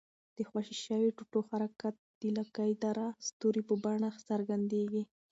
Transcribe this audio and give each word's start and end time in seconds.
د 0.35 0.37
خوشي 0.49 0.75
شوي 0.85 1.09
ټوټو 1.17 1.39
حرکت 1.49 1.95
د 2.21 2.23
لکۍ 2.37 2.71
داره 2.83 3.05
ستوري 3.27 3.61
په 3.69 3.75
بڼه 3.83 4.09
څرګندیږي. 4.29 5.03